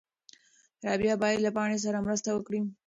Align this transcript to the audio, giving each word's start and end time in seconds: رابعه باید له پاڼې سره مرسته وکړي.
رابعه 0.85 1.15
باید 1.21 1.43
له 1.45 1.51
پاڼې 1.55 1.77
سره 1.85 2.03
مرسته 2.05 2.29
وکړي. 2.33 2.61